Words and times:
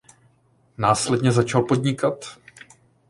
Následně 0.77 1.31
začal 1.31 1.61
podnikat. 1.63 2.37